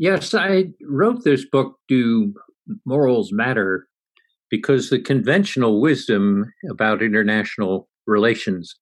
Yes, 0.00 0.32
I 0.32 0.64
wrote 0.82 1.24
this 1.24 1.44
book, 1.44 1.76
Do 1.86 2.32
Morals 2.86 3.32
Matter? 3.32 3.86
because 4.50 4.90
the 4.90 5.00
conventional 5.00 5.80
wisdom 5.80 6.52
about 6.68 7.02
international 7.02 7.88
relations 8.06 8.74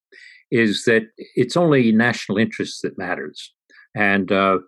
is 0.50 0.84
that 0.86 1.02
it's 1.36 1.56
only 1.56 1.92
national 1.92 2.38
interest 2.38 2.80
that 2.82 2.98
matters. 2.98 3.52
And 3.94 4.32
uh, 4.32 4.58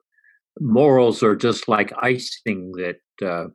morals 0.61 1.23
are 1.23 1.35
just 1.35 1.69
like 1.69 1.93
icing 2.03 2.73
that 2.73 3.27
uh, 3.27 3.47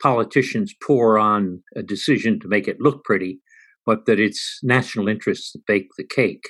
politicians 0.00 0.72
pour 0.82 1.18
on 1.18 1.62
a 1.74 1.82
decision 1.82 2.38
to 2.40 2.48
make 2.48 2.68
it 2.68 2.80
look 2.80 3.02
pretty, 3.04 3.40
but 3.84 4.06
that 4.06 4.20
it's 4.20 4.60
national 4.62 5.08
interests 5.08 5.52
that 5.52 5.66
bake 5.66 5.88
the 5.98 6.04
cake. 6.04 6.44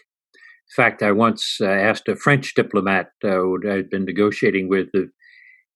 In 0.77 0.85
fact, 0.85 1.03
I 1.03 1.13
once 1.13 1.57
uh, 1.61 1.67
asked 1.67 2.09
a 2.09 2.17
French 2.17 2.55
diplomat 2.55 3.09
uh, 3.25 3.41
I'd 3.67 3.91
been 3.91 4.05
negotiating 4.05 4.69
with 4.69 4.89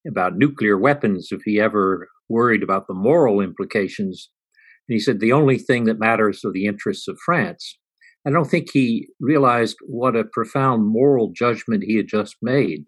about 0.09 0.37
nuclear 0.37 0.79
weapons 0.79 1.29
if 1.30 1.41
he 1.45 1.61
ever 1.61 2.09
worried 2.29 2.62
about 2.62 2.87
the 2.87 2.95
moral 2.95 3.41
implications. 3.41 4.31
And 4.89 4.95
he 4.95 5.01
said 5.01 5.21
the 5.21 5.33
only 5.33 5.59
thing 5.59 5.84
that 5.84 5.98
matters 5.98 6.45
are 6.45 6.53
the 6.53 6.67
interests 6.67 7.09
of 7.09 7.19
France. 7.25 7.79
I 8.27 8.31
don't 8.31 8.51
think 8.51 8.71
he 8.73 9.09
realized 9.21 9.77
what 9.87 10.17
a 10.17 10.25
profound 10.25 10.87
moral 10.87 11.33
judgment 11.34 11.84
he 11.84 11.97
had 11.97 12.09
just 12.09 12.37
made. 12.43 12.84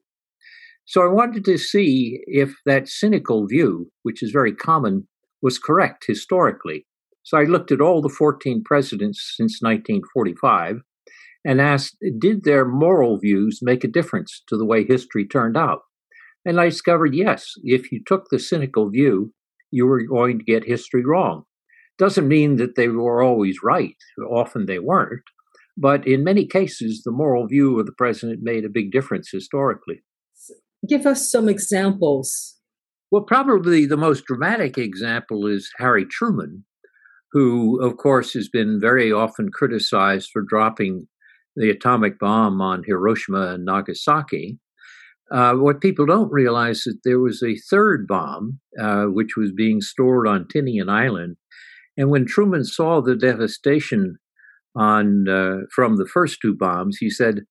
So 0.87 1.03
I 1.03 1.13
wanted 1.13 1.45
to 1.45 1.57
see 1.57 2.21
if 2.27 2.55
that 2.67 2.89
cynical 2.89 3.47
view, 3.47 3.91
which 4.03 4.23
is 4.23 4.33
very 4.33 4.53
common, 4.53 5.07
was 5.41 5.59
correct 5.59 6.05
historically. 6.07 6.87
So 7.23 7.39
I 7.39 7.45
looked 7.45 7.71
at 7.71 7.81
all 7.81 8.03
the 8.03 8.09
14 8.09 8.63
presidents 8.65 9.35
since 9.37 9.61
1945 9.63 10.81
and 11.45 11.61
asked, 11.61 11.97
did 12.19 12.45
their 12.45 12.65
moral 12.65 13.19
views 13.19 13.61
make 13.63 13.85
a 13.85 13.89
difference 13.89 14.43
to 14.49 14.57
the 14.57 14.67
way 14.67 14.85
history 14.85 15.27
turned 15.27 15.57
out? 15.57 15.81
And 16.45 16.61
I 16.61 16.71
discovered 16.71 17.15
yes, 17.15 17.53
if 17.63 17.93
you 17.93 18.01
took 18.07 18.29
the 18.31 18.39
cynical 18.39 18.91
view, 18.91 19.33
you 19.71 19.87
were 19.87 20.03
going 20.03 20.39
to 20.39 20.45
get 20.45 20.65
history 20.65 21.05
wrong. 21.05 21.45
Doesn't 21.99 22.29
mean 22.29 22.57
that 22.57 22.77
they 22.77 22.89
were 22.89 23.23
always 23.23 23.59
right, 23.63 23.97
often 24.31 24.67
they 24.67 24.79
weren't, 24.79 25.23
but 25.77 26.07
in 26.07 26.25
many 26.25 26.47
cases, 26.47 27.03
the 27.05 27.13
moral 27.13 27.47
view 27.47 27.79
of 27.79 27.87
the 27.87 27.93
president 27.93 28.41
made 28.43 28.65
a 28.65 28.71
big 28.71 28.91
difference 28.91 29.29
historically. 29.31 30.03
Give 30.89 31.07
us 31.07 31.31
some 31.31 31.49
examples. 31.49 32.57
Well, 33.11 33.23
probably 33.23 33.85
the 33.85 33.99
most 33.99 34.25
dramatic 34.25 34.79
example 34.79 35.47
is 35.47 35.71
Harry 35.77 36.07
Truman, 36.07 36.65
who, 37.33 37.83
of 37.83 37.97
course, 37.97 38.33
has 38.33 38.49
been 38.49 38.81
very 38.81 39.13
often 39.13 39.51
criticized 39.51 40.31
for 40.33 40.43
dropping 40.43 41.07
the 41.57 41.71
atomic 41.71 42.19
bomb 42.19 42.61
on 42.61 42.83
Hiroshima 42.87 43.49
and 43.55 43.65
Nagasaki. 43.65 44.59
Uh, 45.31 45.55
what 45.55 45.81
people 45.81 46.07
don't 46.07 46.33
realize 46.33 46.79
is 46.79 46.85
that 46.85 47.01
there 47.05 47.21
was 47.21 47.43
a 47.43 47.57
third 47.71 48.07
bomb, 48.07 48.59
uh, 48.81 49.05
which 49.05 49.37
was 49.37 49.53
being 49.53 49.81
stored 49.81 50.27
on 50.27 50.47
Tinian 50.47 50.91
Island. 50.91 51.37
And 51.97 52.11
when 52.11 52.27
Truman 52.27 52.65
saw 52.65 53.01
the 53.01 53.15
devastation 53.15 54.17
on 54.75 55.29
uh, 55.29 55.67
from 55.75 55.97
the 55.97 56.07
first 56.07 56.39
two 56.41 56.55
bombs, 56.55 56.97
he 56.99 57.11
said 57.11 57.43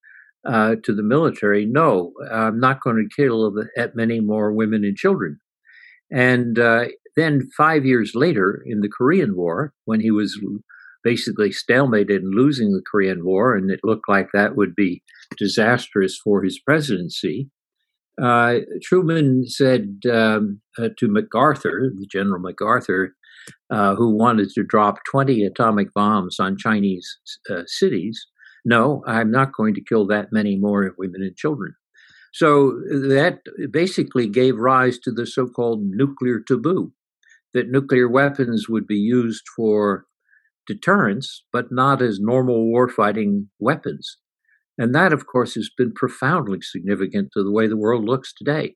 uh, 0.45 0.75
to 0.83 0.94
the 0.94 1.03
military, 1.03 1.66
"No, 1.66 2.13
I'm 2.31 2.59
not 2.59 2.81
going 2.81 2.97
to 2.97 3.22
kill 3.22 3.52
that 3.75 3.95
many 3.95 4.19
more 4.19 4.52
women 4.52 4.83
and 4.83 4.97
children." 4.97 5.39
And 6.11 6.57
uh, 6.57 6.85
then 7.16 7.50
five 7.55 7.85
years 7.85 8.13
later, 8.16 8.63
in 8.66 8.81
the 8.81 8.89
Korean 8.89 9.35
War, 9.35 9.73
when 9.85 10.00
he 10.00 10.11
was 10.11 10.39
basically 11.03 11.50
stalemated 11.50 12.17
and 12.17 12.35
losing 12.35 12.73
the 12.73 12.83
Korean 12.89 13.23
War, 13.23 13.56
and 13.56 13.69
it 13.72 13.81
looked 13.84 14.09
like 14.09 14.29
that 14.34 14.56
would 14.56 14.75
be 14.75 15.03
disastrous 15.38 16.18
for 16.18 16.44
his 16.44 16.59
presidency, 16.59 17.50
uh, 18.22 18.59
Truman 18.84 19.46
said 19.47 20.02
um, 20.12 20.62
uh, 20.78 20.90
to 20.97 21.07
MacArthur, 21.07 21.91
General 22.12 22.40
MacArthur, 22.40 23.16
uh, 23.72 23.96
who 23.96 24.16
wanted 24.16 24.50
to 24.52 24.63
drop 24.63 25.00
20 25.09 25.44
atomic 25.44 25.94
bombs 25.94 26.40
on 26.40 26.57
Chinese 26.57 27.18
uh, 27.50 27.62
cities, 27.66 28.28
no, 28.66 29.03
I'm 29.07 29.31
not 29.31 29.53
going 29.53 29.74
to 29.75 29.84
kill 29.84 30.06
that 30.07 30.31
many 30.31 30.57
more 30.57 30.94
women 30.97 31.22
and 31.22 31.35
children. 31.35 31.74
So 32.34 32.80
that 32.90 33.40
basically 33.72 34.28
gave 34.28 34.57
rise 34.57 35.00
to 35.00 35.12
the 35.12 35.25
so 35.25 35.47
called 35.47 35.81
nuclear 35.84 36.40
taboo 36.46 36.91
that 37.53 37.69
nuclear 37.69 38.07
weapons 38.07 38.69
would 38.69 38.86
be 38.86 38.97
used 38.97 39.44
for 39.56 40.06
deterrence, 40.68 41.44
but 41.51 41.72
not 41.72 42.01
as 42.01 42.19
normal 42.19 42.68
warfighting 42.68 43.47
weapons. 43.57 44.18
And 44.79 44.95
that, 44.95 45.13
of 45.13 45.28
course, 45.28 45.53
has 45.56 45.69
been 45.78 45.91
profoundly 45.94 46.62
significant 46.62 47.29
to 47.34 47.44
the 47.44 47.51
way 47.51 47.67
the 47.67 47.78
world 47.78 48.06
looks 48.06 48.34
today. 48.34 48.75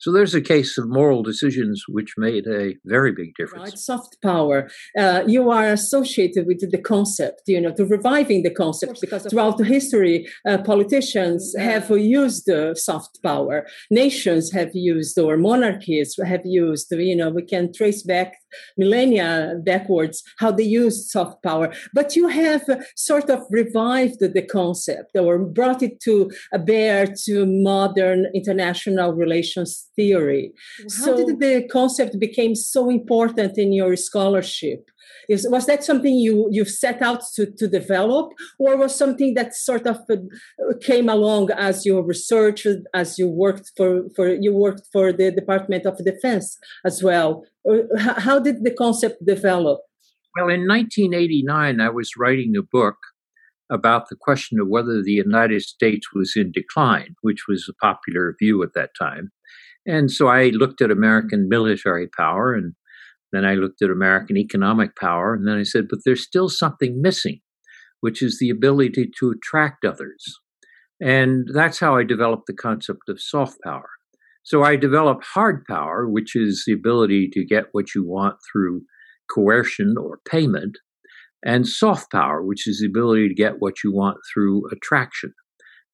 So 0.00 0.10
there's 0.10 0.34
a 0.34 0.40
case 0.40 0.78
of 0.78 0.88
moral 0.88 1.22
decisions 1.22 1.84
which 1.86 2.14
made 2.16 2.46
a 2.46 2.74
very 2.86 3.12
big 3.12 3.34
difference. 3.36 3.70
Right, 3.70 3.78
soft 3.78 4.16
power. 4.22 4.70
Uh, 4.98 5.24
you 5.26 5.50
are 5.50 5.66
associated 5.66 6.46
with 6.46 6.60
the 6.70 6.78
concept, 6.78 7.42
you 7.46 7.60
know, 7.60 7.74
to 7.74 7.84
reviving 7.84 8.42
the 8.42 8.50
concept 8.50 8.98
because 9.02 9.26
throughout 9.26 9.58
the 9.58 9.64
history, 9.64 10.26
uh, 10.48 10.56
politicians 10.62 11.54
have 11.58 11.90
used 11.90 12.48
uh, 12.48 12.74
soft 12.74 13.22
power. 13.22 13.66
Nations 13.90 14.50
have 14.52 14.70
used, 14.72 15.18
or 15.18 15.36
monarchies 15.36 16.18
have 16.24 16.46
used. 16.46 16.90
You 16.90 17.16
know, 17.16 17.28
we 17.28 17.42
can 17.42 17.70
trace 17.70 18.02
back 18.02 18.38
millennia 18.76 19.56
backwards 19.62 20.22
how 20.38 20.50
they 20.50 20.64
used 20.64 21.10
soft 21.10 21.42
power. 21.42 21.72
But 21.92 22.16
you 22.16 22.28
have 22.28 22.68
uh, 22.68 22.76
sort 22.96 23.30
of 23.30 23.40
revived 23.50 24.20
the 24.20 24.42
concept 24.42 25.16
or 25.16 25.38
brought 25.38 25.82
it 25.82 26.00
to 26.00 26.30
bear 26.64 27.06
to 27.24 27.46
modern 27.46 28.26
international 28.34 29.12
relations 29.12 29.88
theory. 29.96 30.52
How 30.82 31.16
so, 31.16 31.26
did 31.26 31.40
the 31.40 31.68
concept 31.68 32.18
became 32.18 32.54
so 32.54 32.90
important 32.90 33.58
in 33.58 33.72
your 33.72 33.96
scholarship? 33.96 34.90
Is, 35.28 35.46
was 35.48 35.66
that 35.66 35.84
something 35.84 36.14
you 36.14 36.48
you've 36.50 36.70
set 36.70 37.02
out 37.02 37.22
to, 37.34 37.46
to 37.46 37.68
develop, 37.68 38.32
or 38.58 38.76
was 38.76 38.94
something 38.94 39.34
that 39.34 39.54
sort 39.54 39.86
of 39.86 39.98
uh, 40.10 40.16
came 40.80 41.08
along 41.08 41.50
as 41.52 41.86
you 41.86 42.00
researched, 42.00 42.66
as 42.94 43.18
you 43.18 43.28
worked 43.28 43.72
for, 43.76 44.04
for 44.16 44.28
you 44.28 44.54
worked 44.54 44.86
for 44.92 45.12
the 45.12 45.30
Department 45.30 45.86
of 45.86 46.04
Defense 46.04 46.58
as 46.84 47.02
well? 47.02 47.44
how 47.98 48.38
did 48.38 48.64
the 48.64 48.70
concept 48.70 49.24
develop? 49.24 49.80
Well, 50.36 50.48
in 50.48 50.66
1989, 50.66 51.80
I 51.80 51.88
was 51.88 52.12
writing 52.16 52.54
a 52.56 52.62
book 52.62 52.96
about 53.70 54.08
the 54.08 54.16
question 54.16 54.58
of 54.60 54.68
whether 54.68 55.02
the 55.02 55.12
United 55.12 55.62
States 55.62 56.08
was 56.14 56.34
in 56.36 56.52
decline, 56.52 57.14
which 57.22 57.46
was 57.48 57.68
a 57.68 57.74
popular 57.84 58.34
view 58.38 58.62
at 58.62 58.74
that 58.74 58.90
time. 58.98 59.30
And 59.86 60.10
so 60.10 60.28
I 60.28 60.46
looked 60.48 60.82
at 60.82 60.90
American 60.90 61.48
military 61.48 62.08
power 62.08 62.54
and 62.54 62.74
then 63.32 63.44
I 63.44 63.54
looked 63.54 63.82
at 63.82 63.90
American 63.90 64.36
economic 64.36 64.96
power. 64.96 65.34
And 65.34 65.46
then 65.46 65.58
I 65.58 65.62
said, 65.62 65.86
but 65.88 66.00
there's 66.04 66.22
still 66.22 66.48
something 66.48 67.00
missing, 67.00 67.40
which 68.00 68.22
is 68.22 68.38
the 68.38 68.50
ability 68.50 69.10
to 69.18 69.30
attract 69.30 69.84
others. 69.84 70.38
And 71.00 71.48
that's 71.52 71.80
how 71.80 71.96
I 71.96 72.04
developed 72.04 72.46
the 72.46 72.54
concept 72.54 73.08
of 73.08 73.20
soft 73.20 73.58
power. 73.64 73.88
So 74.42 74.62
I 74.62 74.76
developed 74.76 75.24
hard 75.24 75.64
power, 75.66 76.08
which 76.08 76.34
is 76.34 76.64
the 76.66 76.72
ability 76.72 77.30
to 77.32 77.44
get 77.44 77.66
what 77.72 77.94
you 77.94 78.06
want 78.06 78.36
through 78.50 78.82
coercion 79.32 79.94
or 79.98 80.20
payment, 80.28 80.78
and 81.44 81.66
soft 81.66 82.10
power, 82.10 82.42
which 82.42 82.66
is 82.66 82.80
the 82.80 82.86
ability 82.86 83.28
to 83.28 83.34
get 83.34 83.60
what 83.60 83.84
you 83.84 83.92
want 83.92 84.18
through 84.32 84.68
attraction. 84.72 85.32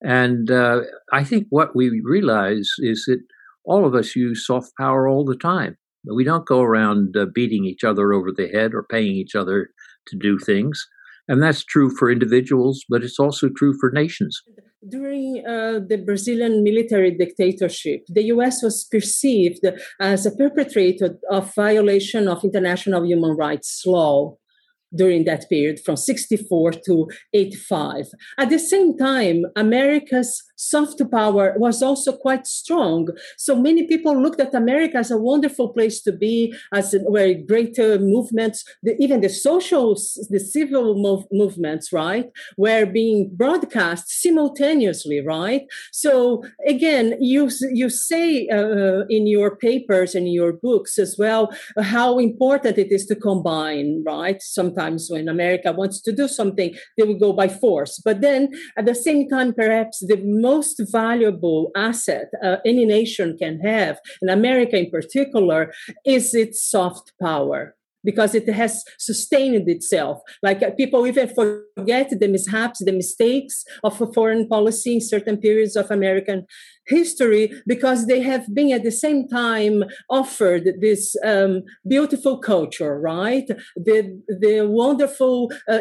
And 0.03 0.51
uh, 0.51 0.83
I 1.13 1.25
think 1.25 1.47
what 1.51 1.75
we 1.75 2.01
realize 2.03 2.71
is 2.79 3.05
that 3.07 3.21
all 3.65 3.85
of 3.85 3.95
us 3.95 4.17
use 4.17 4.47
soft 4.47 4.73
power 4.79 5.09
all 5.09 5.25
the 5.25 5.37
time. 5.37 5.77
We 6.15 6.25
don't 6.25 6.47
go 6.47 6.61
around 6.61 7.17
uh, 7.17 7.27
beating 7.35 7.65
each 7.65 7.85
other 7.85 8.13
over 8.13 8.31
the 8.33 8.49
head 8.49 8.73
or 8.75 8.83
paying 8.83 9.17
each 9.17 9.35
other 9.35 9.71
to 10.09 10.17
do 10.17 10.39
things. 10.39 10.87
And 11.29 11.43
that's 11.43 11.65
true 11.65 11.91
for 11.91 12.11
individuals, 12.11 12.85
but 12.89 13.03
it's 13.03 13.19
also 13.19 13.49
true 13.49 13.75
for 13.81 13.91
nations. 13.91 14.41
During 14.89 15.43
uh, 15.45 15.81
the 15.89 16.01
Brazilian 16.05 16.63
military 16.63 17.11
dictatorship, 17.11 18.03
the 18.09 18.25
US 18.35 18.63
was 18.63 18.87
perceived 18.89 19.67
as 20.01 20.25
a 20.25 20.31
perpetrator 20.31 21.19
of 21.31 21.53
violation 21.55 22.29
of 22.29 22.45
international 22.45 23.05
human 23.05 23.37
rights 23.37 23.83
law 23.85 24.37
during 24.95 25.25
that 25.25 25.49
period 25.49 25.81
from 25.85 25.97
64 25.97 26.73
to 26.87 27.09
85. 27.35 28.07
At 28.39 28.51
the 28.51 28.59
same 28.59 28.97
time, 28.97 29.45
America's 29.57 30.43
soft 30.57 31.01
power 31.11 31.55
was 31.59 31.83
also 31.83 32.17
quite 32.17 32.47
strong. 32.47 33.09
So 33.37 33.55
many 33.57 33.87
people 33.87 34.21
looked 34.21 34.41
at 34.41 34.55
America 34.55 34.99
as 34.99 35.11
a 35.11 35.19
wonderful 35.19 35.71
place 35.71 36.01
to 36.03 36.13
be, 36.13 36.55
as 36.73 36.95
where 37.07 37.35
greater 37.35 37.99
movements, 37.99 38.65
the, 38.83 38.97
even 38.99 39.21
the 39.21 39.29
social, 39.29 39.95
the 40.31 40.41
civil 40.41 40.97
mov- 40.97 41.27
movements, 41.31 41.93
right, 41.93 42.27
were 42.57 42.87
being 42.87 43.31
broadcast 43.35 44.09
simultaneously, 44.09 45.21
right? 45.21 45.63
So 45.93 46.43
again, 46.67 47.17
you 47.21 47.51
you 47.73 47.91
say 47.91 48.49
uh, 48.49 49.05
in 49.09 49.27
your 49.27 49.57
papers 49.57 50.15
and 50.15 50.33
your 50.33 50.53
books 50.53 50.99
as 50.99 51.17
well 51.19 51.53
how 51.81 52.19
important 52.19 52.79
it 52.79 52.93
is 52.93 53.07
to 53.07 53.17
combine, 53.17 54.03
right? 54.05 54.41
Some 54.43 54.75
sometimes 54.77 55.09
when 55.11 55.29
America 55.29 55.73
wants 55.73 56.01
to 56.03 56.13
do 56.13 56.29
something, 56.29 56.75
they 56.97 57.05
will 57.05 57.19
go 57.19 57.33
by 57.33 57.49
force. 57.49 58.01
But 58.05 58.21
then 58.21 58.53
at 58.77 58.87
the 58.87 58.95
same 58.95 59.29
time, 59.29 59.53
perhaps 59.55 60.01
the 60.01 60.21
most 60.25 60.81
valuable 60.91 61.71
asset 61.77 62.29
uh, 62.43 62.57
any 62.65 62.85
nation 62.85 63.37
can 63.39 63.61
have, 63.61 63.99
and 64.21 64.31
America 64.31 64.77
in 64.79 64.91
particular, 64.91 65.73
is 66.05 66.35
its 66.35 66.63
soft 66.63 67.13
power 67.23 67.75
because 68.07 68.35
it 68.35 68.49
has 68.49 68.85
sustained 68.99 69.69
itself. 69.69 70.21
Like 70.43 70.63
uh, 70.63 70.71
people 70.71 71.07
even 71.07 71.29
forget 71.29 72.09
the 72.11 72.29
mishaps, 72.29 72.83
the 72.83 72.93
mistakes 72.93 73.65
of 73.85 74.01
foreign 74.15 74.49
policy 74.49 74.95
in 74.95 75.01
certain 75.03 75.37
periods 75.37 75.77
of 75.77 75.91
American 75.91 76.47
history 76.87 77.53
because 77.67 78.07
they 78.07 78.21
have 78.23 78.47
been 78.55 78.73
at 78.73 78.85
the 78.85 78.93
same 78.93 79.29
time 79.29 79.83
offered 80.09 80.65
this 80.81 81.17
um, 81.25 81.63
beautiful 81.87 82.39
culture, 82.39 82.99
right? 82.99 83.49
The 83.77 83.99
the 84.29 84.67
wonderful 84.67 85.51
uh, 85.69 85.81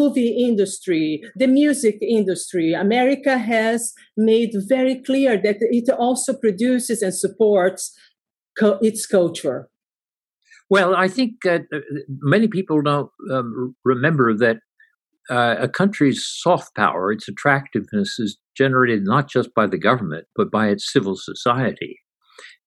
movie 0.00 0.44
industry, 0.48 1.22
the 1.36 1.46
music 1.46 1.98
industry. 2.02 2.74
America 2.74 3.38
has 3.38 3.94
made 4.16 4.52
very 4.68 4.96
clear 5.08 5.40
that 5.40 5.58
it 5.60 5.88
also 5.88 6.34
produces 6.34 7.00
and 7.02 7.14
supports 7.14 7.96
co- 8.58 8.78
its 8.82 9.06
culture 9.06 9.69
well, 10.70 10.94
I 10.94 11.08
think 11.08 11.44
uh, 11.44 11.58
many 12.08 12.48
people 12.48 12.80
don't 12.80 13.10
um, 13.30 13.74
remember 13.84 14.36
that 14.36 14.58
uh, 15.28 15.56
a 15.58 15.68
country's 15.68 16.24
soft 16.26 16.74
power, 16.74 17.12
its 17.12 17.28
attractiveness, 17.28 18.18
is 18.18 18.38
generated 18.56 19.02
not 19.04 19.28
just 19.28 19.54
by 19.54 19.66
the 19.66 19.78
government, 19.78 20.26
but 20.36 20.50
by 20.50 20.68
its 20.68 20.90
civil 20.92 21.16
society. 21.16 21.98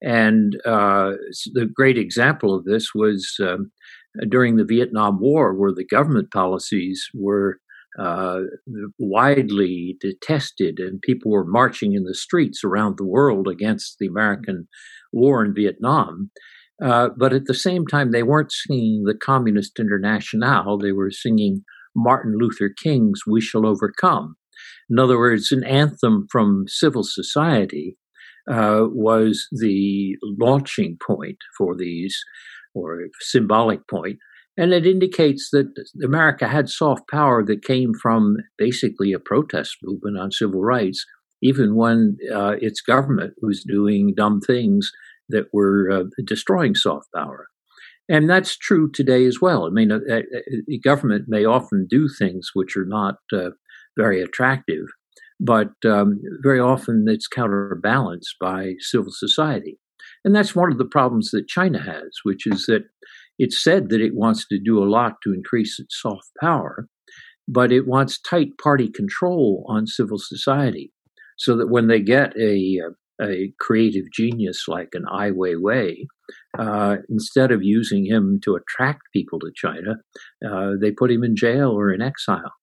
And 0.02 0.56
uh, 0.66 1.14
the 1.54 1.66
great 1.74 1.98
example 1.98 2.54
of 2.54 2.66
this 2.66 2.90
was 2.94 3.36
um, 3.42 3.72
during 4.30 4.58
the 4.58 4.66
Vietnam 4.66 5.20
War, 5.20 5.54
where 5.54 5.74
the 5.74 5.86
government 5.86 6.32
policies 6.32 7.08
were 7.14 7.60
uh, 7.98 8.42
widely 8.98 9.98
detested, 10.02 10.80
and 10.80 11.02
people 11.02 11.32
were 11.32 11.46
marching 11.46 11.94
in 11.94 12.04
the 12.04 12.16
streets 12.16 12.64
around 12.64 12.98
the 12.98 13.06
world 13.06 13.48
against 13.48 13.98
the 14.00 14.08
American 14.08 14.68
war 15.12 15.44
in 15.44 15.54
Vietnam. 15.54 16.32
Uh, 16.82 17.10
but 17.18 17.34
at 17.34 17.46
the 17.46 17.54
same 17.54 17.86
time, 17.86 18.12
they 18.12 18.24
weren't 18.24 18.52
singing 18.52 19.04
the 19.06 19.14
Communist 19.14 19.80
International. 19.80 20.78
They 20.78 20.92
were 20.92 21.12
singing 21.12 21.64
Martin 21.96 22.36
Luther 22.38 22.70
King's 22.82 23.22
We 23.28 23.42
Shall 23.42 23.66
Overcome. 23.66 24.36
In 24.90 25.00
other 25.00 25.18
words, 25.18 25.52
an 25.52 25.64
anthem 25.64 26.28
from 26.32 26.66
civil 26.68 27.04
society 27.04 27.98
uh, 28.50 28.86
was 28.90 29.48
the 29.52 30.16
launching 30.24 30.98
point 31.06 31.38
for 31.58 31.76
these, 31.76 32.18
or 32.74 33.04
symbolic 33.22 33.88
point, 33.88 34.18
and 34.58 34.74
it 34.74 34.86
indicates 34.86 35.50
that 35.52 35.68
America 36.04 36.48
had 36.48 36.70
soft 36.70 37.10
power 37.10 37.44
that 37.46 37.64
came 37.64 37.94
from 38.02 38.38
basically 38.58 39.14
a 39.14 39.20
protest 39.20 39.78
movement 39.82 40.18
on 40.18 40.32
civil 40.32 40.62
rights, 40.62 41.06
even 41.42 41.76
when 41.76 42.18
uh, 42.34 42.56
its 42.60 42.82
government 42.82 43.34
was 43.42 43.66
doing 43.68 44.14
dumb 44.16 44.42
things 44.42 44.92
that 45.34 45.48
were 45.52 45.92
uh, 45.92 46.04
destroying 46.26 46.76
soft 46.76 47.08
power. 47.14 47.48
And 48.10 48.30
that's 48.30 48.58
true 48.58 48.90
today 48.92 49.26
as 49.26 49.42
well. 49.42 49.66
I 49.66 49.70
mean, 49.70 49.92
uh, 49.92 50.00
uh, 50.12 50.22
the 50.68 50.80
government 50.80 51.26
may 51.28 51.46
often 51.46 51.88
do 51.90 52.08
things 52.08 52.52
which 52.54 52.76
are 52.76 52.86
not 52.86 53.16
uh, 53.34 53.50
very 53.98 54.22
attractive, 54.22 54.86
but 55.40 55.72
um, 55.86 56.22
very 56.42 56.60
often 56.60 57.06
it's 57.08 57.28
counterbalanced 57.28 58.36
by 58.40 58.74
civil 58.80 59.12
society. 59.12 59.80
And 60.26 60.36
that's 60.36 60.56
one 60.56 60.72
of 60.72 60.78
the 60.78 60.86
problems 60.86 61.32
that 61.32 61.48
China 61.48 61.82
has, 61.82 62.10
which 62.24 62.46
is 62.46 62.66
that 62.66 62.84
it's 63.40 63.62
said 63.62 63.90
that 63.90 64.02
it 64.02 64.16
wants 64.16 64.48
to 64.48 64.60
do 64.60 64.82
a 64.82 64.86
lot 64.86 65.16
to 65.24 65.34
increase 65.34 65.80
its 65.80 66.00
soft 66.02 66.30
power, 66.40 66.88
but 67.48 67.72
it 67.72 67.88
wants 67.88 68.22
tight 68.22 68.58
party 68.62 68.90
control 68.90 69.66
on 69.68 69.88
civil 69.88 70.18
society 70.18 70.92
so 71.38 71.58
that 71.58 71.70
when 71.70 71.88
they 71.88 72.00
get 72.00 72.34
a, 72.40 72.80
uh, 72.86 72.92
a 73.22 73.54
creative 73.60 74.06
genius 74.12 74.66
like 74.68 74.90
an 74.94 75.06
Ai 75.12 75.32
Weiwei, 75.32 76.06
uh, 76.58 76.98
instead 77.10 77.52
of 77.52 77.64
using 77.64 78.06
him 78.06 78.40
to 78.44 78.56
attract 78.56 79.02
people 79.12 79.40
to 79.40 79.52
China, 79.56 79.96
uh, 80.48 80.72
they 80.80 80.92
put 80.92 81.12
him 81.12 81.24
in 81.24 81.36
jail 81.36 81.72
or 81.72 81.92
in 81.92 82.02
exile. 82.02 82.54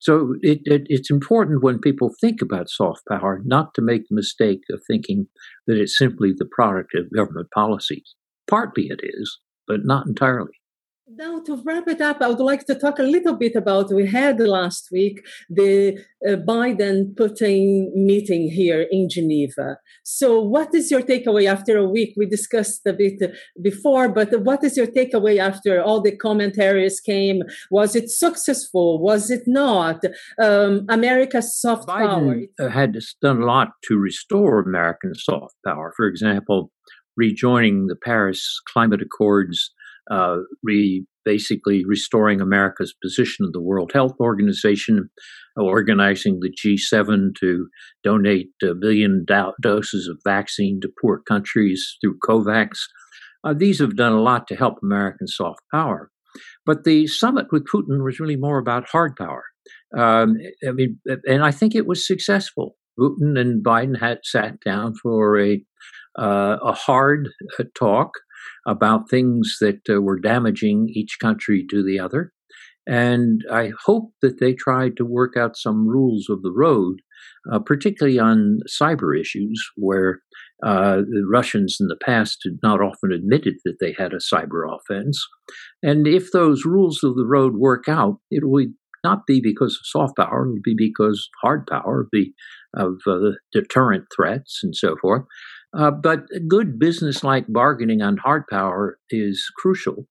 So 0.00 0.34
it, 0.42 0.60
it, 0.64 0.82
it's 0.86 1.10
important 1.10 1.62
when 1.62 1.78
people 1.78 2.10
think 2.20 2.42
about 2.42 2.68
soft 2.68 3.02
power 3.08 3.40
not 3.44 3.74
to 3.74 3.82
make 3.82 4.02
the 4.08 4.14
mistake 4.14 4.60
of 4.70 4.82
thinking 4.86 5.26
that 5.66 5.78
it's 5.78 5.98
simply 5.98 6.32
the 6.36 6.48
product 6.50 6.94
of 6.94 7.12
government 7.14 7.48
policies. 7.54 8.14
Partly 8.48 8.88
it 8.90 9.00
is, 9.02 9.38
but 9.66 9.80
not 9.84 10.06
entirely. 10.06 10.52
Now, 11.08 11.40
to 11.46 11.62
wrap 11.64 11.86
it 11.86 12.00
up, 12.00 12.20
I 12.20 12.26
would 12.26 12.40
like 12.40 12.66
to 12.66 12.74
talk 12.74 12.98
a 12.98 13.04
little 13.04 13.36
bit 13.36 13.54
about 13.54 13.94
we 13.94 14.08
had 14.08 14.40
last 14.40 14.88
week 14.90 15.24
the 15.48 15.98
uh, 16.26 16.30
Biden 16.32 17.14
Putin 17.14 17.94
meeting 17.94 18.50
here 18.50 18.88
in 18.90 19.08
Geneva. 19.08 19.78
So, 20.02 20.40
what 20.40 20.74
is 20.74 20.90
your 20.90 21.02
takeaway 21.02 21.48
after 21.48 21.78
a 21.78 21.86
week? 21.86 22.14
We 22.16 22.26
discussed 22.26 22.80
a 22.86 22.92
bit 22.92 23.22
before, 23.62 24.08
but 24.08 24.40
what 24.40 24.64
is 24.64 24.76
your 24.76 24.88
takeaway 24.88 25.38
after 25.38 25.80
all 25.80 26.00
the 26.00 26.16
commentaries 26.16 27.00
came? 27.00 27.44
Was 27.70 27.94
it 27.94 28.10
successful? 28.10 29.00
Was 29.00 29.30
it 29.30 29.44
not? 29.46 30.02
Um, 30.42 30.86
America's 30.88 31.56
soft 31.56 31.86
Biden 31.86 32.48
power 32.58 32.68
had 32.68 32.98
done 33.22 33.42
a 33.42 33.46
lot 33.46 33.68
to 33.84 33.96
restore 33.96 34.58
American 34.58 35.14
soft 35.14 35.54
power. 35.64 35.92
For 35.96 36.08
example, 36.08 36.72
rejoining 37.16 37.86
the 37.86 37.96
Paris 37.96 38.60
Climate 38.72 39.02
Accords 39.02 39.72
uh, 40.10 40.38
re 40.62 41.04
basically 41.24 41.84
restoring 41.84 42.40
America's 42.40 42.94
position 43.02 43.44
in 43.44 43.50
the 43.52 43.60
World 43.60 43.90
Health 43.92 44.14
Organization, 44.20 45.10
organizing 45.56 46.38
the 46.40 46.50
G7 46.50 47.34
to 47.40 47.66
donate 48.04 48.50
a 48.62 48.74
billion 48.74 49.24
do- 49.26 49.52
doses 49.60 50.06
of 50.06 50.20
vaccine 50.24 50.80
to 50.82 50.88
poor 51.02 51.20
countries 51.26 51.96
through 52.00 52.18
COVAX. 52.26 52.78
Uh, 53.42 53.54
these 53.54 53.80
have 53.80 53.96
done 53.96 54.12
a 54.12 54.22
lot 54.22 54.46
to 54.46 54.54
help 54.54 54.76
American 54.82 55.26
soft 55.26 55.60
power. 55.72 56.10
But 56.64 56.84
the 56.84 57.08
summit 57.08 57.46
with 57.50 57.66
Putin 57.66 58.04
was 58.04 58.20
really 58.20 58.36
more 58.36 58.58
about 58.58 58.88
hard 58.88 59.16
power. 59.16 59.44
Um, 59.96 60.36
I 60.66 60.72
mean, 60.72 61.00
and 61.26 61.44
I 61.44 61.50
think 61.50 61.74
it 61.74 61.86
was 61.86 62.06
successful. 62.06 62.76
Putin 62.98 63.38
and 63.38 63.64
Biden 63.64 63.98
had 63.98 64.20
sat 64.22 64.60
down 64.60 64.94
for 64.94 65.40
a 65.40 65.60
uh, 66.18 66.56
a 66.62 66.72
hard 66.72 67.28
uh, 67.58 67.64
talk 67.78 68.12
about 68.66 69.10
things 69.10 69.56
that 69.60 69.80
uh, 69.88 70.00
were 70.00 70.18
damaging 70.18 70.88
each 70.92 71.18
country 71.20 71.66
to 71.70 71.84
the 71.84 71.98
other. 71.98 72.32
And 72.86 73.42
I 73.50 73.72
hope 73.84 74.12
that 74.22 74.38
they 74.38 74.54
tried 74.54 74.96
to 74.96 75.04
work 75.04 75.36
out 75.36 75.56
some 75.56 75.88
rules 75.88 76.28
of 76.30 76.42
the 76.42 76.52
road, 76.52 77.00
uh, 77.52 77.58
particularly 77.58 78.18
on 78.18 78.60
cyber 78.80 79.18
issues, 79.18 79.60
where 79.76 80.20
uh, 80.62 80.98
the 80.98 81.26
Russians 81.28 81.78
in 81.80 81.88
the 81.88 81.98
past 82.00 82.38
had 82.44 82.58
not 82.62 82.80
often 82.80 83.10
admitted 83.12 83.54
that 83.64 83.78
they 83.80 83.92
had 83.98 84.12
a 84.12 84.18
cyber 84.18 84.62
offense. 84.72 85.20
And 85.82 86.06
if 86.06 86.30
those 86.30 86.64
rules 86.64 87.02
of 87.02 87.16
the 87.16 87.26
road 87.26 87.56
work 87.56 87.88
out, 87.88 88.18
it 88.30 88.46
will 88.46 88.66
not 89.02 89.26
be 89.26 89.40
because 89.40 89.74
of 89.74 89.86
soft 89.86 90.16
power, 90.16 90.46
it 90.46 90.50
will 90.50 90.60
be 90.62 90.74
because 90.76 91.28
hard 91.42 91.66
power, 91.66 92.06
the 92.12 92.32
of 92.74 93.00
uh, 93.06 93.30
deterrent 93.52 94.04
threats 94.14 94.60
and 94.62 94.76
so 94.76 94.96
forth. 95.00 95.24
Uh, 95.76 95.90
but 95.90 96.24
good 96.48 96.78
business 96.78 97.22
like 97.22 97.44
bargaining 97.48 98.00
on 98.02 98.16
hard 98.16 98.44
power 98.48 98.98
is 99.10 99.50
crucial. 99.56 100.06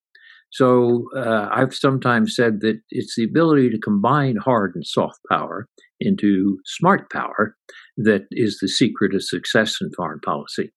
So 0.51 1.09
uh, 1.17 1.49
I've 1.51 1.73
sometimes 1.73 2.35
said 2.35 2.61
that 2.61 2.79
it's 2.89 3.15
the 3.15 3.23
ability 3.23 3.69
to 3.71 3.79
combine 3.79 4.37
hard 4.37 4.73
and 4.75 4.85
soft 4.85 5.19
power 5.29 5.67
into 5.99 6.59
smart 6.65 7.11
power 7.11 7.55
that 7.97 8.25
is 8.31 8.59
the 8.61 8.67
secret 8.67 9.15
of 9.15 9.23
success 9.23 9.77
in 9.81 9.91
foreign 9.93 10.19
policy. 10.19 10.71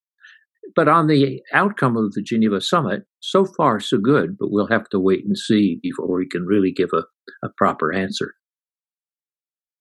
But 0.75 0.89
on 0.89 1.07
the 1.07 1.41
outcome 1.53 1.97
of 1.97 2.13
the 2.13 2.23
Geneva 2.23 2.61
summit, 2.61 3.05
so 3.21 3.45
far 3.45 3.81
so 3.81 3.99
good, 3.99 4.37
but 4.39 4.51
we'll 4.51 4.69
have 4.69 4.89
to 4.91 4.99
wait 5.01 5.25
and 5.25 5.37
see 5.37 5.79
before 5.83 6.17
we 6.17 6.29
can 6.29 6.45
really 6.45 6.73
give 6.73 6.91
a, 6.93 7.05
a 7.45 7.51
proper 7.57 7.93
answer. 7.93 8.35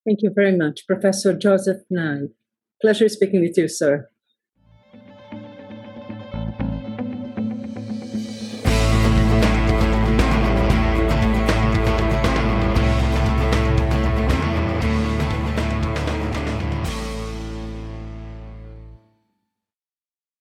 Thank 0.05 0.19
you 0.21 0.31
very 0.33 0.55
much, 0.55 0.85
Professor 0.87 1.33
Joseph 1.37 1.81
Nye. 1.89 2.27
Pleasure 2.81 3.09
speaking 3.09 3.41
with 3.41 3.57
you, 3.57 3.67
sir. 3.67 4.09